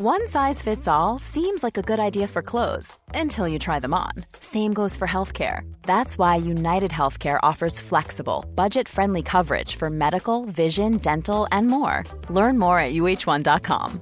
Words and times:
One 0.00 0.28
size 0.28 0.62
fits 0.62 0.86
all 0.86 1.18
seems 1.18 1.64
like 1.64 1.76
a 1.76 1.82
good 1.82 1.98
idea 1.98 2.28
for 2.28 2.40
clothes 2.40 2.96
until 3.14 3.48
you 3.48 3.58
try 3.58 3.80
them 3.80 3.92
on. 3.92 4.12
Same 4.38 4.72
goes 4.72 4.96
for 4.96 5.08
healthcare. 5.08 5.62
That's 5.82 6.16
why 6.16 6.36
United 6.36 6.92
Healthcare 6.92 7.40
offers 7.42 7.80
flexible, 7.80 8.44
budget 8.54 8.88
friendly 8.88 9.22
coverage 9.24 9.74
for 9.74 9.90
medical, 9.90 10.44
vision, 10.44 10.98
dental, 10.98 11.48
and 11.50 11.66
more. 11.66 12.04
Learn 12.30 12.60
more 12.60 12.78
at 12.78 12.94
uh1.com. 12.94 14.00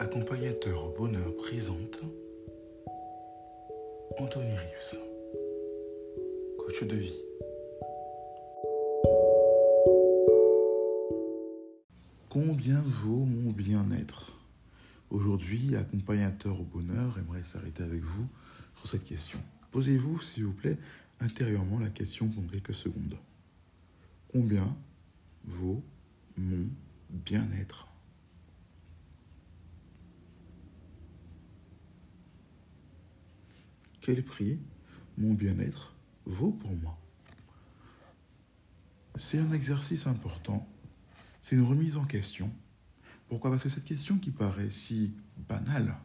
Accompagnateur 0.00 0.88
bonheur 0.98 1.30
présente 1.36 2.00
Anthony 4.18 4.50
Rius, 4.50 4.96
de 6.84 6.96
vie. 6.96 7.22
Combien 12.28 12.82
vaut 12.82 13.24
mon 13.24 13.50
bien-être? 13.50 14.32
Aujourd'hui, 15.08 15.74
accompagnateur 15.74 16.60
au 16.60 16.64
bonheur 16.64 17.18
aimerait 17.18 17.44
s'arrêter 17.44 17.82
avec 17.82 18.02
vous 18.02 18.28
sur 18.76 18.90
cette 18.90 19.04
question. 19.04 19.38
Posez-vous, 19.70 20.20
s'il 20.20 20.44
vous 20.44 20.52
plaît, 20.52 20.76
intérieurement 21.20 21.78
la 21.78 21.88
question 21.88 22.28
pendant 22.28 22.48
quelques 22.48 22.74
secondes. 22.74 23.16
Combien 24.30 24.76
vaut 25.44 25.82
mon 26.36 26.68
bien-être? 27.08 27.88
Quel 34.02 34.22
prix 34.22 34.58
mon 35.16 35.32
bien-être 35.32 35.95
vaut 36.26 36.52
pour 36.52 36.74
moi 36.76 36.98
C'est 39.16 39.38
un 39.38 39.52
exercice 39.52 40.06
important, 40.06 40.68
c'est 41.42 41.56
une 41.56 41.64
remise 41.64 41.96
en 41.96 42.04
question. 42.04 42.50
Pourquoi? 43.28 43.50
Parce 43.50 43.62
que 43.62 43.70
cette 43.70 43.84
question 43.84 44.18
qui 44.18 44.30
paraît 44.30 44.70
si 44.70 45.14
banale 45.48 45.96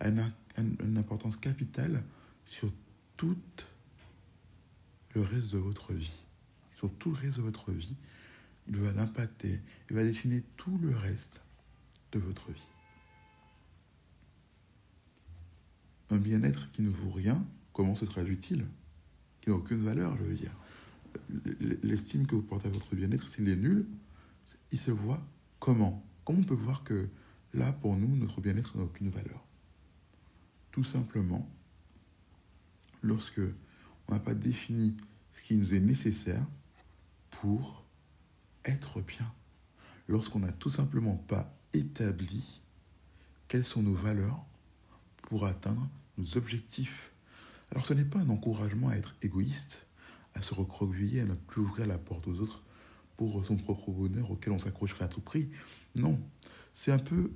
a 0.00 0.08
une, 0.08 0.96
importance 0.96 1.36
capitale 1.36 2.02
sur 2.46 2.72
tout 3.16 3.36
le 5.14 5.22
reste 5.22 5.52
de 5.52 5.58
votre 5.58 5.92
vie. 5.92 6.22
Sur 6.76 6.92
tout 6.94 7.10
le 7.10 7.16
reste 7.16 7.38
de 7.38 7.42
votre 7.42 7.72
vie, 7.72 7.96
il 8.68 8.76
va 8.76 8.92
l'impacter, 8.92 9.60
il 9.90 9.96
va 9.96 10.04
dessiner 10.04 10.42
tout 10.56 10.78
le 10.78 10.96
reste 10.96 11.40
de 12.12 12.18
votre 12.18 12.50
vie. 12.52 12.68
Un 16.10 16.18
bien-être 16.18 16.70
qui 16.72 16.82
ne 16.82 16.90
vaut 16.90 17.10
rien, 17.10 17.44
comment 17.72 17.96
se 17.96 18.04
traduit-il? 18.04 18.64
Qui 19.40 19.50
n'a 19.50 19.56
aucune 19.56 19.82
valeur, 19.82 20.16
je 20.16 20.22
veux 20.24 20.36
dire. 20.36 20.52
L'estime 21.82 22.26
que 22.26 22.34
vous 22.34 22.42
portez 22.42 22.68
à 22.68 22.70
votre 22.70 22.94
bien-être, 22.94 23.28
s'il 23.28 23.48
est 23.48 23.56
nul, 23.56 23.86
il 24.72 24.78
se 24.78 24.90
voit 24.90 25.22
comment? 25.58 26.04
Comment 26.24 26.40
on 26.40 26.44
peut 26.44 26.54
voir 26.54 26.84
que 26.84 27.08
là, 27.54 27.72
pour 27.72 27.96
nous, 27.96 28.14
notre 28.16 28.40
bien-être 28.40 28.76
n'a 28.76 28.84
aucune 28.84 29.10
valeur? 29.10 29.44
Tout 30.70 30.84
simplement, 30.84 31.48
lorsque 33.02 33.40
on 34.06 34.12
n'a 34.12 34.20
pas 34.20 34.34
défini 34.34 34.96
ce 35.32 35.42
qui 35.42 35.56
nous 35.56 35.74
est 35.74 35.80
nécessaire 35.80 36.44
pour 37.30 37.84
être 38.64 39.00
bien. 39.00 39.32
Lorsqu'on 40.08 40.40
n'a 40.40 40.52
tout 40.52 40.70
simplement 40.70 41.16
pas 41.16 41.54
établi 41.72 42.60
quelles 43.46 43.64
sont 43.64 43.82
nos 43.82 43.94
valeurs 43.94 44.44
pour 45.22 45.46
atteindre 45.46 45.88
nos 46.16 46.36
objectifs. 46.36 47.12
Alors 47.72 47.86
ce 47.86 47.94
n'est 47.94 48.04
pas 48.04 48.18
un 48.20 48.28
encouragement 48.28 48.88
à 48.88 48.96
être 48.96 49.14
égoïste, 49.22 49.86
à 50.34 50.42
se 50.42 50.54
recroqueviller, 50.54 51.20
à 51.20 51.24
ne 51.24 51.34
plus 51.34 51.62
ouvrir 51.62 51.86
la 51.86 51.98
porte 51.98 52.26
aux 52.26 52.38
autres 52.40 52.62
pour 53.16 53.44
son 53.44 53.56
propre 53.56 53.90
bonheur 53.90 54.30
auquel 54.30 54.52
on 54.52 54.58
s'accrocherait 54.58 55.04
à 55.04 55.08
tout 55.08 55.20
prix. 55.20 55.50
Non, 55.94 56.18
c'est 56.74 56.92
un 56.92 56.98
peu 56.98 57.32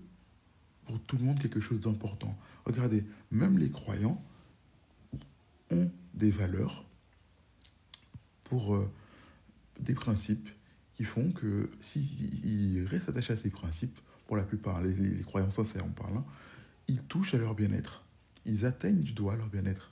pour 0.84 1.00
tout 1.00 1.16
le 1.16 1.24
monde 1.24 1.40
quelque 1.40 1.60
chose 1.60 1.80
d'important. 1.80 2.36
Regardez, 2.64 3.04
même 3.30 3.58
les 3.58 3.70
croyants 3.70 4.22
ont 5.70 5.90
des 6.14 6.30
valeurs 6.30 6.84
pour 8.44 8.74
euh, 8.74 8.90
des 9.80 9.94
principes 9.94 10.48
qui 10.94 11.04
font 11.04 11.32
que 11.32 11.70
s'ils 11.84 12.86
restent 12.86 13.08
attachés 13.08 13.32
à 13.32 13.36
ces 13.36 13.50
principes, 13.50 13.98
pour 14.26 14.36
la 14.36 14.44
plupart, 14.44 14.82
les, 14.82 14.94
les 14.94 15.22
croyants 15.22 15.50
sincères 15.50 15.84
en 15.84 15.90
parlant, 15.90 16.26
ils 16.88 17.02
touchent 17.02 17.34
à 17.34 17.38
leur 17.38 17.54
bien-être. 17.54 18.04
Ils 18.44 18.64
atteignent 18.64 19.02
du 19.02 19.12
doigt 19.12 19.36
leur 19.36 19.48
bien-être. 19.48 19.91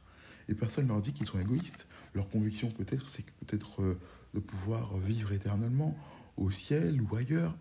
Et 0.50 0.54
personne 0.54 0.84
ne 0.84 0.88
leur 0.88 1.00
dit 1.00 1.12
qu'ils 1.12 1.28
sont 1.28 1.38
égoïstes. 1.38 1.86
Leur 2.12 2.28
conviction 2.28 2.72
peut-être, 2.72 3.08
c'est 3.08 3.24
peut-être 3.46 3.82
euh, 3.82 3.98
de 4.34 4.40
pouvoir 4.40 4.98
vivre 4.98 5.32
éternellement 5.32 5.96
au 6.36 6.50
ciel 6.50 7.00
ou 7.00 7.14
ailleurs, 7.14 7.56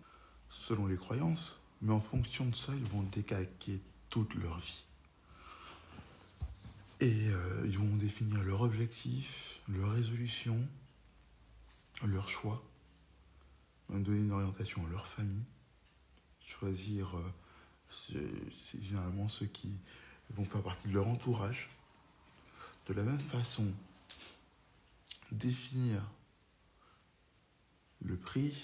selon 0.50 0.88
les 0.88 0.98
croyances. 0.98 1.62
Mais 1.84 1.94
en 1.94 2.02
fonction 2.02 2.48
de 2.48 2.56
ça, 2.56 2.74
ils 2.76 2.90
vont 2.90 3.04
décalquer 3.04 3.80
toute 4.10 4.34
leur 4.34 4.60
vie. 4.60 4.86
Et 7.00 7.30
euh, 7.30 7.64
ils 7.66 7.78
vont 7.78 7.96
définir 7.96 8.44
leur 8.44 8.62
objectif, 8.62 9.60
leur 9.70 9.92
résolution, 9.92 10.60
leur 12.04 12.28
choix, 12.28 12.64
donner 13.90 14.20
une 14.20 14.32
orientation 14.32 14.84
à 14.88 14.90
leur 14.90 15.06
famille, 15.06 15.46
choisir, 16.44 17.16
euh, 17.18 17.34
c'est 17.92 18.84
généralement 18.84 19.30
ceux 19.30 19.46
qui 19.46 19.80
vont 20.32 20.44
faire 20.44 20.64
partie 20.64 20.88
de 20.88 20.94
leur 20.94 21.08
entourage. 21.08 21.70
De 22.90 22.96
la 22.96 23.04
même 23.04 23.22
façon, 23.22 23.72
définir 25.32 26.02
le 28.02 28.18
prix 28.18 28.60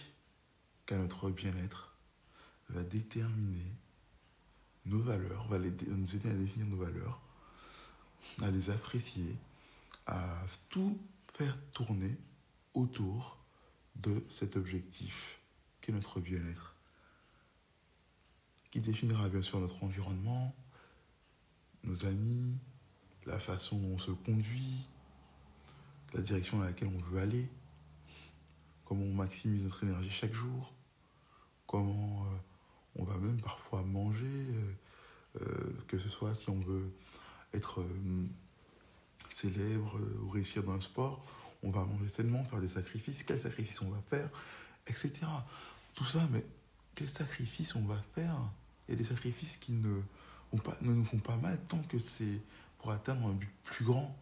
qu'à 0.87 0.97
notre 0.97 1.29
bien-être 1.29 1.95
va 2.69 2.81
déterminer 2.81 3.71
nos 4.87 4.97
valeurs, 4.97 5.47
va 5.47 5.59
nous 5.59 6.15
aider 6.15 6.27
à 6.27 6.33
définir 6.33 6.65
nos 6.65 6.77
valeurs, 6.77 7.21
à 8.41 8.49
les 8.49 8.71
apprécier, 8.71 9.37
à 10.07 10.43
tout 10.69 10.99
faire 11.37 11.55
tourner 11.71 12.17
autour 12.73 13.37
de 13.95 14.25
cet 14.31 14.55
objectif 14.55 15.39
qu'est 15.81 15.91
notre 15.91 16.19
bien-être, 16.19 16.75
qui 18.71 18.79
définira 18.79 19.29
bien 19.29 19.43
sûr 19.43 19.59
notre 19.59 19.83
environnement, 19.83 20.55
nos 21.83 22.07
amis, 22.07 22.57
la 23.25 23.39
façon 23.39 23.77
dont 23.77 23.95
on 23.95 23.99
se 23.99 24.11
conduit, 24.11 24.87
la 26.13 26.21
direction 26.21 26.59
dans 26.59 26.63
laquelle 26.63 26.89
on 26.89 27.11
veut 27.11 27.19
aller, 27.19 27.49
comment 28.85 29.03
on 29.03 29.13
maximise 29.13 29.63
notre 29.63 29.83
énergie 29.83 30.09
chaque 30.09 30.33
jour, 30.33 30.73
comment 31.67 32.25
euh, 32.25 32.37
on 32.97 33.03
va 33.03 33.17
même 33.17 33.41
parfois 33.41 33.81
manger, 33.81 34.25
euh, 34.25 34.73
euh, 35.41 35.73
que 35.87 35.97
ce 35.97 36.09
soit 36.09 36.35
si 36.35 36.49
on 36.49 36.59
veut 36.59 36.91
être 37.53 37.83
célèbre 39.29 39.99
ou 40.21 40.29
réussir 40.29 40.63
dans 40.63 40.73
un 40.73 40.81
sport, 40.81 41.25
on 41.63 41.71
va 41.71 41.83
manger 41.83 42.09
sainement, 42.09 42.43
faire 42.45 42.61
des 42.61 42.69
sacrifices, 42.69 43.23
quels 43.23 43.39
sacrifices 43.39 43.81
on 43.81 43.89
va 43.89 44.01
faire, 44.09 44.29
etc. 44.87 45.11
Tout 45.93 46.05
ça, 46.05 46.19
mais 46.31 46.45
quels 46.93 47.09
sacrifices 47.09 47.75
on 47.75 47.81
va 47.81 47.97
faire? 48.13 48.37
Il 48.87 48.91
y 48.91 48.93
a 48.95 48.97
des 48.97 49.07
sacrifices 49.07 49.57
qui 49.57 49.71
ne 49.71 50.01
nous 50.53 51.05
font 51.05 51.17
pas 51.17 51.37
mal 51.37 51.59
tant 51.67 51.81
que 51.83 51.99
c'est 51.99 52.39
atteindre 52.91 53.27
un 53.27 53.33
but 53.33 53.53
plus 53.63 53.85
grand. 53.85 54.17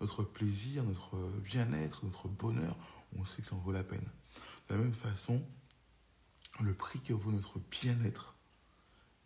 Notre 0.00 0.22
plaisir, 0.22 0.82
notre 0.82 1.16
bien-être, 1.40 2.04
notre 2.04 2.28
bonheur, 2.28 2.76
on 3.18 3.24
sait 3.24 3.42
que 3.42 3.48
ça 3.48 3.54
en 3.54 3.58
vaut 3.58 3.72
la 3.72 3.84
peine. 3.84 4.08
De 4.68 4.74
la 4.74 4.78
même 4.78 4.94
façon, 4.94 5.42
le 6.60 6.74
prix 6.74 7.00
que 7.00 7.12
vaut 7.12 7.32
notre 7.32 7.58
bien-être 7.70 8.34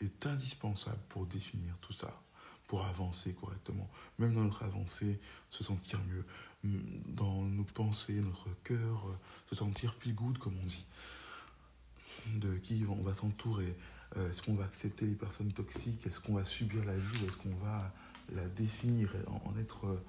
est 0.00 0.26
indispensable 0.26 1.00
pour 1.08 1.26
définir 1.26 1.76
tout 1.80 1.92
ça, 1.92 2.20
pour 2.66 2.84
avancer 2.84 3.34
correctement. 3.34 3.88
Même 4.18 4.34
dans 4.34 4.42
notre 4.42 4.64
avancée, 4.64 5.20
se 5.50 5.62
sentir 5.62 6.00
mieux. 6.04 6.24
Dans 7.06 7.42
nos 7.42 7.64
pensées, 7.64 8.14
notre 8.20 8.48
cœur, 8.62 9.06
se 9.48 9.54
sentir 9.54 9.94
feel 9.94 10.14
good, 10.14 10.38
comme 10.38 10.56
on 10.58 10.66
dit. 10.66 10.86
De 12.34 12.56
qui 12.56 12.84
on 12.88 13.02
va 13.02 13.14
s'entourer? 13.14 13.76
Euh, 14.16 14.30
est-ce 14.30 14.42
qu'on 14.42 14.54
va 14.54 14.64
accepter 14.64 15.06
les 15.06 15.14
personnes 15.14 15.52
toxiques? 15.52 16.06
Est-ce 16.06 16.20
qu'on 16.20 16.34
va 16.34 16.44
subir 16.44 16.84
la 16.84 16.96
vie? 16.96 17.24
Est-ce 17.26 17.36
qu'on 17.36 17.54
va 17.56 17.92
la 18.32 18.46
définir, 18.48 19.14
en, 19.28 19.58
être 19.58 20.02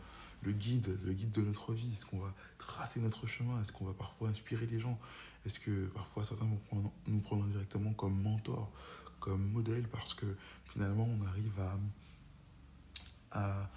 le 0.44 0.52
guide, 0.52 0.98
le 1.04 1.14
guide 1.14 1.32
de 1.32 1.42
notre 1.42 1.74
vie 1.74 1.92
Est-ce 1.94 2.06
qu'on 2.06 2.20
va 2.20 2.34
tracer 2.58 3.00
notre 3.00 3.28
chemin? 3.28 3.62
Est-ce 3.62 3.72
qu'on 3.72 3.86
va 3.86 3.94
parfois 3.94 4.30
inspirer 4.30 4.68
les 4.68 4.80
gens? 4.80 5.00
Est-ce 5.46 5.60
que 5.60 5.88
parfois 5.88 6.26
certains 6.26 6.46
vont 6.46 6.92
nous 7.08 7.20
prendre 7.20 7.46
directement 7.46 7.94
comme 7.94 8.20
mentor, 8.22 8.72
comme 9.20 9.48
modèle, 9.52 9.88
parce 9.88 10.14
que 10.14 10.26
finalement 10.66 11.08
on 11.20 11.26
arrive 11.26 11.60
à, 13.32 13.70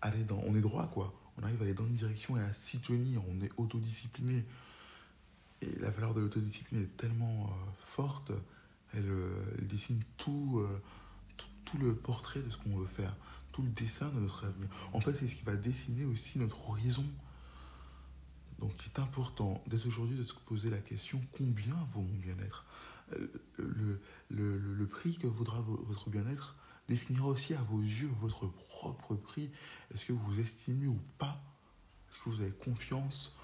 aller 0.00 0.24
dans... 0.24 0.42
On 0.46 0.54
est 0.56 0.60
droit, 0.60 0.88
quoi. 0.88 1.14
On 1.38 1.44
arrive 1.44 1.60
à 1.60 1.64
aller 1.64 1.74
dans 1.74 1.86
une 1.86 1.94
direction 1.94 2.36
et 2.36 2.40
à 2.40 2.52
s'y 2.52 2.80
tenir. 2.80 3.22
On 3.28 3.40
est 3.42 3.50
autodiscipliné. 3.56 4.44
Et 5.62 5.78
la 5.80 5.90
valeur 5.90 6.12
de 6.14 6.20
l'autodiscipline 6.20 6.82
est 6.82 6.96
tellement 6.96 7.44
euh, 7.44 7.70
forte, 7.84 8.30
elle, 8.94 9.08
euh, 9.08 9.42
dessine 9.62 10.00
euh, 10.00 10.12
tout, 10.18 10.66
tout 11.66 11.76
le 11.76 11.94
portrait 11.94 12.40
de 12.40 12.48
ce 12.48 12.56
qu'on 12.56 12.76
veut 12.76 12.86
faire 12.86 13.14
tout 13.52 13.62
le 13.62 13.68
dessin 13.68 14.08
de 14.10 14.20
notre 14.20 14.44
avenir. 14.44 14.68
En 14.92 15.00
fait, 15.00 15.14
c'est 15.18 15.28
ce 15.28 15.34
qui 15.34 15.44
va 15.44 15.56
dessiner 15.56 16.04
aussi 16.04 16.38
notre 16.38 16.68
horizon. 16.68 17.06
Donc, 18.58 18.72
il 18.84 18.90
est 18.90 18.98
important 18.98 19.62
dès 19.66 19.86
aujourd'hui 19.86 20.16
de 20.16 20.24
se 20.24 20.34
poser 20.34 20.68
la 20.68 20.78
question 20.78 21.20
combien 21.36 21.74
vaut 21.92 22.02
mon 22.02 22.18
bien-être? 22.18 22.66
Le, 23.56 24.00
le, 24.30 24.86
prix 24.86 25.16
que 25.16 25.26
vaudra 25.26 25.60
votre 25.60 26.10
bien-être 26.10 26.56
définira 26.88 27.28
aussi 27.28 27.54
à 27.54 27.62
vos 27.62 27.80
yeux 27.80 28.10
votre 28.20 28.46
propre 28.46 29.14
prix. 29.14 29.50
Est-ce 29.94 30.04
que 30.04 30.12
vous 30.12 30.40
estimez 30.40 30.86
ou 30.86 30.98
pas? 31.18 31.40
Est-ce 32.10 32.24
que 32.24 32.30
vous 32.30 32.40
avez 32.42 32.52
confiance 32.52 33.38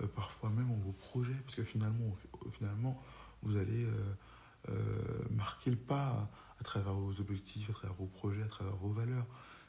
euh, 0.00 0.06
parfois 0.06 0.50
même 0.50 0.70
en 0.70 0.76
vos 0.76 0.92
projets? 0.92 1.36
Parce 1.44 1.56
que 1.56 1.64
finalement, 1.64 2.16
finalement 2.52 3.02
vous 3.42 3.56
allez 3.56 3.84
euh, 3.84 4.14
euh, 4.68 5.24
marquer 5.30 5.70
le 5.70 5.76
pas 5.76 6.30
à 6.60 6.64
travers 6.64 6.92
vos 6.92 7.20
objectifs, 7.20 7.70
à 7.70 7.72
travers 7.72 7.96
vos 7.96 8.06
projets, 8.06 8.42
à 8.42 8.48
travers 8.48 8.76
vos 8.76 8.90
valeurs. 8.90 9.26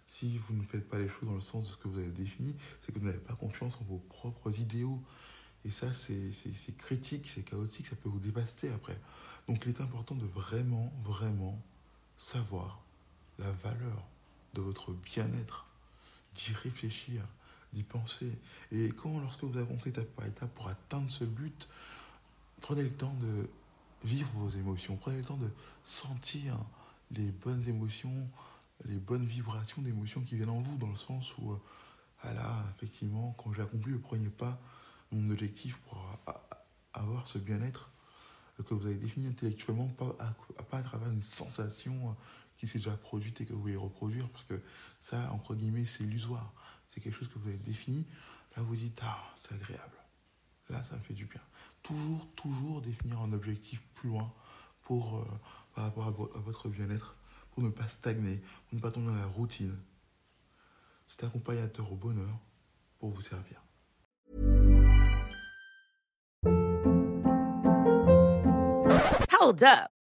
Si 0.08 0.38
vous 0.40 0.54
ne 0.54 0.64
faites 0.64 0.88
pas 0.90 1.00
les 1.00 1.08
choses 1.08 1.30
dans 1.30 1.36
le 1.36 1.42
sens 1.42 1.66
de 1.66 1.70
ce 1.72 1.78
que 1.78 1.88
vous 1.88 1.98
avez 1.98 2.12
défini, 2.12 2.54
c'est 2.82 2.92
que 2.92 3.00
vous 3.00 3.06
n'avez 3.06 3.18
pas 3.18 3.34
confiance 3.34 3.78
en 3.82 3.86
vos 3.86 4.00
propres 4.10 4.60
idéaux. 4.60 5.02
Et 5.64 5.72
ça, 5.72 5.94
c'est 5.94 6.78
critique, 6.78 7.30
c'est 7.34 7.44
chaotique, 7.44 7.88
ça 7.88 7.96
peut 7.96 8.10
vous 8.10 8.20
dévaster 8.20 8.70
après. 8.70 9.00
Donc 9.48 9.64
il 9.66 9.70
est 9.70 9.82
important 9.82 10.16
de 10.16 10.26
vraiment, 10.26 10.92
vraiment 11.04 11.62
savoir 12.18 12.82
la 13.40 13.52
valeur 13.52 14.06
de 14.54 14.62
votre 14.62 14.92
bien-être, 14.92 15.66
d'y 16.36 16.54
réfléchir, 16.54 17.22
d'y 17.74 17.84
penser. 17.84 18.32
Et 18.72 18.90
quand, 18.90 19.20
lorsque 19.20 19.44
vous 19.44 19.58
avancez 19.58 19.90
étape 19.90 20.08
par 20.16 20.26
étape 20.26 20.54
pour 20.56 20.68
atteindre 20.68 21.10
ce 21.10 21.24
but, 21.24 21.70
prenez 22.60 22.84
le 22.84 22.92
temps 22.92 23.16
de 23.22 23.50
vivre 24.04 24.30
vos 24.36 24.50
émotions, 24.50 24.98
prenez 24.98 25.18
le 25.18 25.24
temps 25.24 25.38
de 25.38 25.50
sentir 25.86 26.58
les 27.16 27.32
bonnes 27.32 27.68
émotions, 27.68 28.30
les 28.86 28.98
bonnes 28.98 29.26
vibrations 29.26 29.82
d'émotions 29.82 30.22
qui 30.22 30.36
viennent 30.36 30.50
en 30.50 30.62
vous, 30.62 30.78
dans 30.78 30.90
le 30.90 30.96
sens 30.96 31.38
où, 31.38 31.58
ah 32.22 32.34
là, 32.34 32.64
effectivement, 32.76 33.36
quand 33.38 33.54
j'ai 33.54 33.62
accompli 33.62 33.92
le 33.92 34.00
premier 34.00 34.30
pas, 34.30 34.60
mon 35.12 35.30
objectif 35.30 35.78
pour 35.78 36.06
avoir 36.94 37.28
ce 37.28 37.38
bien-être 37.38 37.92
que 38.64 38.74
vous 38.74 38.86
avez 38.86 38.96
défini 38.96 39.28
intellectuellement, 39.28 39.88
pas 39.88 40.16
à, 40.72 40.84
travers 40.84 41.10
une 41.10 41.24
sensation 41.24 42.16
qui 42.58 42.68
s'est 42.68 42.80
déjà 42.80 42.96
produite 42.96 43.42
et 43.42 43.46
que 43.46 43.54
vous 43.54 43.62
voulez 43.62 43.76
reproduire, 43.76 44.30
parce 44.30 44.44
que 44.44 44.62
ça, 45.02 45.32
entre 45.32 45.56
guillemets, 45.56 45.86
c'est 45.86 46.04
illusoire. 46.04 46.54
C'est 46.90 47.02
quelque 47.02 47.18
chose 47.18 47.30
que 47.30 47.40
vous 47.40 47.48
avez 47.48 47.58
défini. 47.58 48.06
Là, 48.56 48.64
vous 48.64 48.76
dites, 48.76 49.00
ah, 49.04 49.18
c'est 49.36 49.56
agréable. 49.56 49.98
Là, 50.70 50.84
ça 50.84 50.96
me 50.96 51.02
fait 51.02 51.14
du 51.14 51.26
bien. 51.26 51.42
Toujours, 51.82 52.28
toujours 52.36 52.82
définir 52.82 53.20
un 53.22 53.34
objectif 53.34 53.82
plus 53.96 54.10
loin 54.10 54.32
pour, 54.84 55.18
euh, 55.18 55.26
par 55.74 55.86
rapport 55.86 56.08
à 56.08 56.40
votre 56.40 56.70
bien-être 56.70 57.16
pour 57.52 57.64
ne 57.64 57.70
pas 57.70 57.88
stagner, 57.88 58.42
pour 58.68 58.78
ne 58.78 58.82
pas 58.82 58.92
tomber 58.92 59.08
dans 59.08 59.16
la 59.16 59.26
routine. 59.26 59.78
C'est 61.08 61.26
accompagnateur 61.26 61.92
au 61.92 61.96
bonheur 61.96 62.40
pour 63.00 63.10
vous 63.10 63.22
servir. 63.22 63.62
Hold 69.42 69.64
up. 69.64 70.01